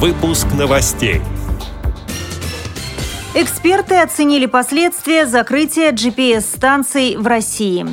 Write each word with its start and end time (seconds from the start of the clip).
Выпуск 0.00 0.48
новостей. 0.58 1.22
Эксперты 3.32 4.00
оценили 4.00 4.46
последствия 4.46 5.24
закрытия 5.24 5.92
GPS-станций 5.92 7.16
в 7.16 7.26
России. 7.26 7.86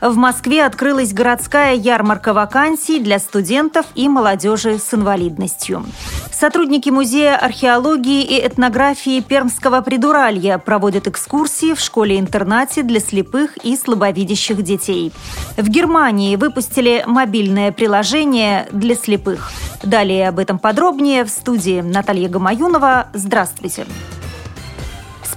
В 0.00 0.16
Москве 0.16 0.64
открылась 0.64 1.12
городская 1.12 1.74
ярмарка 1.74 2.32
вакансий 2.32 3.00
для 3.00 3.18
студентов 3.18 3.86
и 3.94 4.08
молодежи 4.08 4.78
с 4.78 4.92
инвалидностью. 4.92 5.84
Сотрудники 6.30 6.90
Музея 6.90 7.36
археологии 7.36 8.22
и 8.22 8.46
этнографии 8.46 9.20
Пермского 9.20 9.80
придуралья 9.80 10.58
проводят 10.58 11.06
экскурсии 11.06 11.74
в 11.74 11.80
школе-интернате 11.80 12.82
для 12.82 13.00
слепых 13.00 13.56
и 13.64 13.76
слабовидящих 13.76 14.62
детей. 14.62 15.12
В 15.56 15.68
Германии 15.68 16.36
выпустили 16.36 17.04
мобильное 17.06 17.72
приложение 17.72 18.68
для 18.70 18.94
слепых. 18.96 19.50
Далее 19.82 20.28
об 20.28 20.38
этом 20.38 20.58
подробнее 20.58 21.24
в 21.24 21.30
студии 21.30 21.80
Наталья 21.80 22.28
Гамаюнова. 22.28 23.08
Здравствуйте. 23.14 23.36
Здравствуйте. 23.56 24.15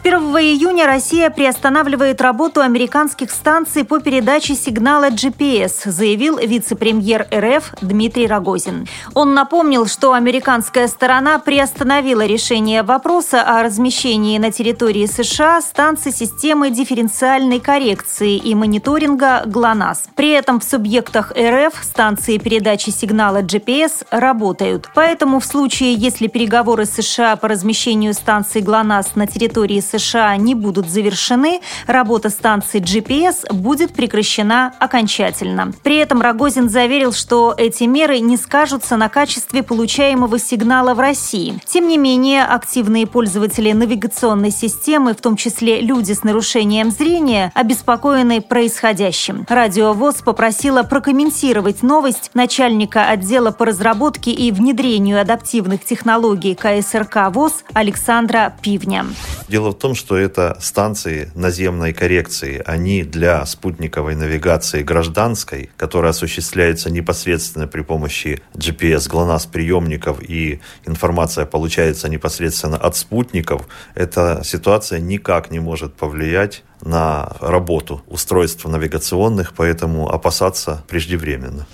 С 0.09 0.11
1 0.11 0.23
июня 0.39 0.87
Россия 0.87 1.29
приостанавливает 1.29 2.19
работу 2.19 2.61
американских 2.61 3.29
станций 3.29 3.83
по 3.83 3.99
передаче 3.99 4.55
сигнала 4.55 5.11
GPS, 5.11 5.87
заявил 5.87 6.39
вице-премьер 6.39 7.27
РФ 7.31 7.75
Дмитрий 7.81 8.25
Рогозин. 8.25 8.87
Он 9.13 9.35
напомнил, 9.35 9.85
что 9.85 10.13
американская 10.13 10.87
сторона 10.87 11.37
приостановила 11.37 12.25
решение 12.25 12.81
вопроса 12.81 13.43
о 13.43 13.61
размещении 13.61 14.39
на 14.39 14.51
территории 14.51 15.05
США 15.05 15.61
станций 15.61 16.11
системы 16.11 16.71
дифференциальной 16.71 17.59
коррекции 17.59 18.35
и 18.35 18.55
мониторинга 18.55 19.43
ГЛОНАСС. 19.45 20.05
При 20.15 20.31
этом 20.31 20.59
в 20.59 20.63
субъектах 20.63 21.33
РФ 21.37 21.83
станции 21.83 22.39
передачи 22.39 22.89
сигнала 22.89 23.43
GPS 23.43 24.07
работают. 24.09 24.89
Поэтому 24.95 25.39
в 25.39 25.45
случае, 25.45 25.93
если 25.93 26.25
переговоры 26.25 26.85
США 26.85 27.35
по 27.35 27.47
размещению 27.47 28.15
станций 28.15 28.61
ГЛОНАСС 28.61 29.13
на 29.13 29.27
территории 29.27 29.79
США 29.79 29.98
не 30.37 30.55
будут 30.55 30.89
завершены, 30.89 31.61
работа 31.87 32.29
станции 32.29 32.81
GPS 32.81 33.51
будет 33.53 33.93
прекращена 33.93 34.73
окончательно. 34.79 35.73
При 35.83 35.97
этом 35.97 36.21
Рогозин 36.21 36.69
заверил, 36.69 37.13
что 37.13 37.53
эти 37.57 37.83
меры 37.83 38.19
не 38.19 38.37
скажутся 38.37 38.97
на 38.97 39.09
качестве 39.09 39.63
получаемого 39.63 40.39
сигнала 40.39 40.93
в 40.93 40.99
России. 40.99 41.59
Тем 41.65 41.87
не 41.87 41.97
менее, 41.97 42.43
активные 42.43 43.07
пользователи 43.07 43.71
навигационной 43.71 44.51
системы, 44.51 45.13
в 45.13 45.21
том 45.21 45.35
числе 45.35 45.81
люди 45.81 46.13
с 46.13 46.23
нарушением 46.23 46.91
зрения, 46.91 47.51
обеспокоены 47.55 48.41
происходящим. 48.41 49.45
Радио 49.49 49.93
ВОЗ 49.93 50.15
попросила 50.23 50.83
прокомментировать 50.83 51.83
новость 51.83 52.31
начальника 52.33 53.09
отдела 53.09 53.51
по 53.51 53.65
разработке 53.65 54.31
и 54.31 54.51
внедрению 54.51 55.21
адаптивных 55.21 55.83
технологий 55.83 56.55
КСРК 56.55 57.29
ВОЗ 57.33 57.63
Александра 57.73 58.55
Пивня. 58.61 59.05
Дело 59.47 59.71
в 59.71 59.75
том, 59.75 59.88
что 59.95 60.17
это 60.17 60.57
станции 60.59 61.31
наземной 61.35 61.93
коррекции. 61.93 62.61
Они 62.65 63.03
для 63.03 63.45
спутниковой 63.45 64.15
навигации 64.15 64.83
гражданской, 64.83 65.69
которая 65.77 66.11
осуществляется 66.11 66.89
непосредственно 66.89 67.67
при 67.67 67.81
помощи 67.81 68.41
GPS, 68.53 69.09
ГЛОНАСС 69.09 69.45
приемников 69.45 70.21
и 70.21 70.59
информация 70.85 71.45
получается 71.45 72.09
непосредственно 72.09 72.77
от 72.77 72.95
спутников, 72.95 73.67
эта 73.95 74.41
ситуация 74.43 74.99
никак 74.99 75.51
не 75.51 75.59
может 75.59 75.93
повлиять 75.93 76.63
на 76.83 77.33
работу 77.39 78.01
устройств 78.07 78.65
навигационных, 78.65 79.53
поэтому 79.55 80.09
опасаться 80.09 80.83
преждевременно. 80.87 81.65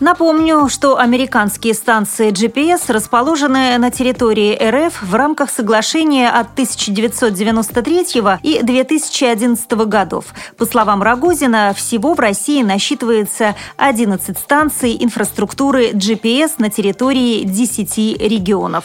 Напомню, 0.00 0.68
что 0.68 0.98
американские 0.98 1.74
станции 1.74 2.30
GPS 2.30 2.92
расположены 2.92 3.78
на 3.78 3.90
территории 3.90 4.54
РФ 4.54 5.02
в 5.02 5.14
рамках 5.14 5.50
соглашения 5.50 6.28
от 6.28 6.52
1993 6.52 8.06
и 8.42 8.62
2011 8.62 9.72
годов. 9.86 10.26
По 10.56 10.66
словам 10.66 11.02
Рогозина, 11.02 11.72
всего 11.76 12.14
в 12.14 12.20
России 12.20 12.62
насчитывается 12.62 13.54
11 13.76 14.38
станций 14.38 14.96
инфраструктуры 15.00 15.90
GPS 15.90 16.54
на 16.58 16.70
территории 16.70 17.44
10 17.44 18.20
регионов. 18.20 18.84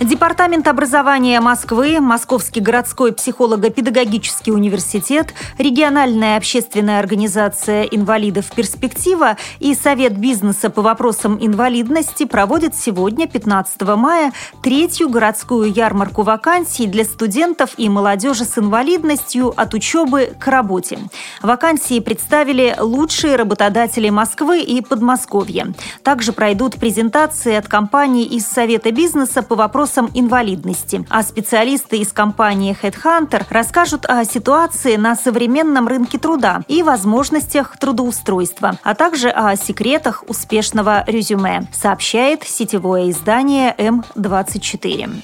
Департамент 0.00 0.68
образования 0.68 1.40
Москвы, 1.40 2.00
Московский 2.00 2.60
городской 2.60 3.14
психолого-педагогический 3.14 4.52
университет, 4.52 5.32
региональная 5.56 6.36
общественная 6.36 6.98
организация 6.98 7.84
инвалидов 7.84 8.44
«Перспектива» 8.54 9.38
и 9.58 9.74
Совет 9.74 10.18
бизнеса 10.18 10.68
по 10.68 10.82
вопросам 10.82 11.38
инвалидности 11.40 12.26
проводят 12.26 12.76
сегодня, 12.76 13.26
15 13.26 13.80
мая, 13.96 14.32
третью 14.62 15.08
городскую 15.08 15.72
ярмарку 15.72 16.24
вакансий 16.24 16.86
для 16.86 17.04
студентов 17.04 17.70
и 17.78 17.88
молодежи 17.88 18.44
с 18.44 18.58
инвалидностью 18.58 19.54
от 19.56 19.72
учебы 19.72 20.34
к 20.38 20.46
работе. 20.48 20.98
Вакансии 21.40 22.00
представили 22.00 22.76
лучшие 22.78 23.36
работодатели 23.36 24.10
Москвы 24.10 24.60
и 24.60 24.82
Подмосковья. 24.82 25.72
Также 26.02 26.34
пройдут 26.34 26.74
презентации 26.74 27.54
от 27.54 27.66
компаний 27.66 28.24
из 28.24 28.46
Совета 28.46 28.92
бизнеса 28.92 29.42
по 29.42 29.54
вопросам 29.54 29.85
вопросам 29.86 30.10
инвалидности. 30.14 31.06
А 31.08 31.22
специалисты 31.22 31.98
из 31.98 32.12
компании 32.12 32.76
Headhunter 32.82 33.44
расскажут 33.50 34.04
о 34.06 34.24
ситуации 34.24 34.96
на 34.96 35.14
современном 35.14 35.86
рынке 35.86 36.18
труда 36.18 36.62
и 36.66 36.82
возможностях 36.82 37.76
трудоустройства, 37.78 38.78
а 38.82 38.94
также 38.94 39.28
о 39.28 39.54
секретах 39.56 40.24
успешного 40.26 41.04
резюме, 41.06 41.68
сообщает 41.72 42.42
сетевое 42.42 43.10
издание 43.10 43.74
М24. 43.78 45.22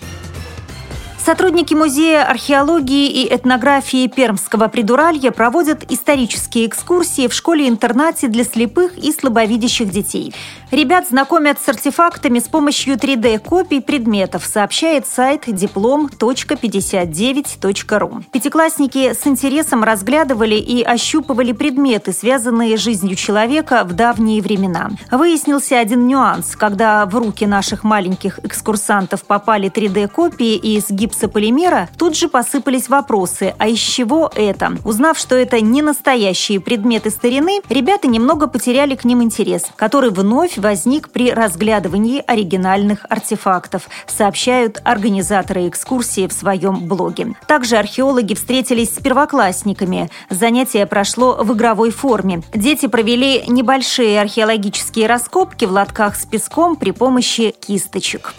Сотрудники 1.25 1.73
Музея 1.73 2.25
археологии 2.25 3.09
и 3.09 3.33
этнографии 3.33 4.09
Пермского 4.09 4.67
придуралья 4.67 5.31
проводят 5.31 5.85
исторические 5.89 6.67
экскурсии 6.67 7.29
в 7.29 7.33
школе-интернате 7.33 8.27
для 8.27 8.43
слепых 8.43 8.99
и 8.99 9.13
слабовидящих 9.13 9.89
детей. 9.89 10.35
Ребят 10.73 11.07
знакомят 11.09 11.61
с 11.61 11.69
артефактами 11.69 12.41
с 12.41 12.49
помощью 12.49 12.97
3D-копий 12.97 13.81
предметов, 13.81 14.45
сообщает 14.45 15.07
сайт 15.07 15.45
диплом.59.ру. 15.47 18.25
Пятиклассники 18.33 19.13
с 19.13 19.25
интересом 19.25 19.85
разглядывали 19.85 20.57
и 20.57 20.83
ощупывали 20.83 21.53
предметы, 21.53 22.13
связанные 22.13 22.77
с 22.77 22.81
жизнью 22.81 23.15
человека 23.15 23.85
в 23.85 23.93
давние 23.93 24.43
времена. 24.43 24.91
Выяснился 25.13 25.79
один 25.79 26.09
нюанс. 26.09 26.57
Когда 26.57 27.07
в 27.07 27.15
руки 27.15 27.47
наших 27.47 27.85
маленьких 27.85 28.41
экскурсантов 28.43 29.23
попали 29.23 29.71
3D-копии 29.71 30.57
из 30.57 30.91
гипса 30.91 31.12
гипсополимера, 31.13 31.89
тут 31.99 32.17
же 32.17 32.29
посыпались 32.29 32.89
вопросы, 32.89 33.55
а 33.59 33.69
из 33.69 33.79
чего 33.79 34.31
это? 34.35 34.73
Узнав, 34.85 35.19
что 35.19 35.37
это 35.37 35.61
не 35.61 35.83
настоящие 35.83 36.61
предметы 36.61 37.11
старины, 37.11 37.61
ребята 37.69 38.09
немного 38.09 38.47
потеряли 38.47 38.95
к 38.95 39.05
ним 39.05 39.23
интерес, 39.23 39.67
который 39.77 40.11
вновь 40.11 40.57
возник 40.57 41.11
при 41.11 41.31
разглядывании 41.31 42.25
оригинальных 42.27 43.05
артефактов, 43.09 43.89
сообщают 44.07 44.81
организаторы 44.85 45.69
экскурсии 45.69 46.27
в 46.27 46.33
своем 46.33 46.89
блоге. 46.89 47.35
Также 47.47 47.77
археологи 47.77 48.35
встретились 48.35 48.95
с 48.95 49.01
первоклассниками. 49.01 50.11
Занятие 50.31 50.87
прошло 50.87 51.37
в 51.43 51.53
игровой 51.53 51.91
форме. 51.91 52.43
Дети 52.55 52.87
провели 52.87 53.45
небольшие 53.47 54.21
археологические 54.21 55.07
раскопки 55.07 55.67
в 55.67 55.73
лотках 55.73 56.17
с 56.17 56.25
песком 56.25 56.77
при 56.77 56.93
помощи 56.93 57.55
кисточек. 57.61 58.35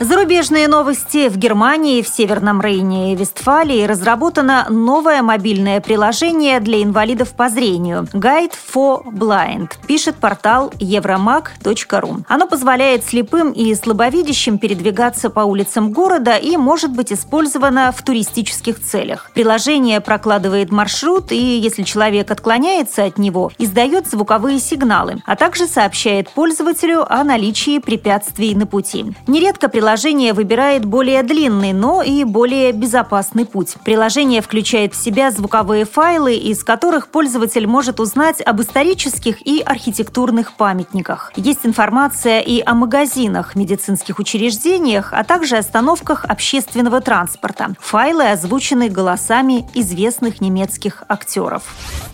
Зарубежные 0.00 0.68
новости. 0.68 1.28
В 1.28 1.36
Германии, 1.36 2.02
в 2.02 2.08
Северном 2.08 2.60
Рейне 2.60 3.12
и 3.12 3.16
Вестфалии 3.16 3.84
разработано 3.84 4.66
новое 4.70 5.22
мобильное 5.22 5.80
приложение 5.80 6.60
для 6.60 6.84
инвалидов 6.84 7.30
по 7.30 7.48
зрению 7.48 8.06
Guide 8.12 8.52
for 8.72 9.02
Blind, 9.06 9.72
пишет 9.88 10.14
портал 10.14 10.72
euromag.ru. 10.78 12.22
Оно 12.28 12.46
позволяет 12.46 13.04
слепым 13.04 13.50
и 13.50 13.74
слабовидящим 13.74 14.58
передвигаться 14.58 15.30
по 15.30 15.40
улицам 15.40 15.92
города 15.92 16.36
и 16.36 16.56
может 16.56 16.92
быть 16.92 17.12
использовано 17.12 17.90
в 17.90 18.00
туристических 18.02 18.80
целях. 18.80 19.32
Приложение 19.34 20.00
прокладывает 20.00 20.70
маршрут 20.70 21.32
и, 21.32 21.58
если 21.58 21.82
человек 21.82 22.30
отклоняется 22.30 23.02
от 23.02 23.18
него, 23.18 23.50
издает 23.58 24.06
звуковые 24.06 24.60
сигналы, 24.60 25.24
а 25.26 25.34
также 25.34 25.66
сообщает 25.66 26.30
пользователю 26.30 27.04
о 27.12 27.24
наличии 27.24 27.80
препятствий 27.80 28.54
на 28.54 28.66
пути. 28.66 29.04
Нередко 29.26 29.68
приложение 29.68 29.87
приложение 29.88 30.34
выбирает 30.34 30.84
более 30.84 31.22
длинный, 31.22 31.72
но 31.72 32.02
и 32.02 32.24
более 32.24 32.72
безопасный 32.72 33.46
путь. 33.46 33.76
Приложение 33.86 34.42
включает 34.42 34.92
в 34.92 35.02
себя 35.02 35.30
звуковые 35.30 35.86
файлы, 35.86 36.34
из 36.34 36.62
которых 36.62 37.08
пользователь 37.08 37.66
может 37.66 37.98
узнать 37.98 38.42
об 38.42 38.60
исторических 38.60 39.40
и 39.46 39.62
архитектурных 39.64 40.52
памятниках. 40.58 41.32
Есть 41.36 41.60
информация 41.64 42.40
и 42.40 42.60
о 42.60 42.74
магазинах, 42.74 43.56
медицинских 43.56 44.18
учреждениях, 44.18 45.14
а 45.14 45.24
также 45.24 45.56
остановках 45.56 46.26
общественного 46.26 47.00
транспорта. 47.00 47.70
Файлы 47.80 48.28
озвучены 48.30 48.90
голосами 48.90 49.64
известных 49.72 50.42
немецких 50.42 51.04
актеров. 51.08 51.62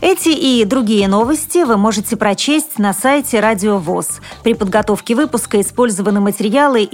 Эти 0.01 0.29
и 0.29 0.65
другие 0.65 1.09
новости 1.09 1.65
вы 1.65 1.77
можете 1.77 2.17
прочесть 2.17 2.79
на 2.79 2.93
сайте 2.93 3.41
Радио 3.41 3.79
ВОЗ. 3.79 4.21
При 4.45 4.55
подготовке 4.55 5.17
выпуска 5.17 5.61
использованы 5.61 6.21
материалы 6.21 6.85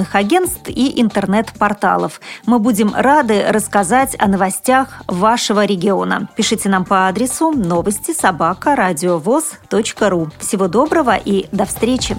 информационных 0.00 0.14
агентств 0.14 0.68
и 0.68 1.00
интернет-порталов. 1.00 2.20
Мы 2.46 2.58
будем 2.58 2.94
рады 2.94 3.44
рассказать 3.48 4.16
о 4.18 4.26
новостях 4.26 5.02
вашего 5.06 5.64
региона. 5.64 6.28
Пишите 6.36 6.68
нам 6.68 6.84
по 6.84 7.08
адресу 7.08 7.50
новости 7.50 8.12
собака 8.12 8.76
ру. 10.10 10.30
Всего 10.38 10.68
доброго 10.68 11.16
и 11.16 11.46
до 11.52 11.64
встречи! 11.64 12.16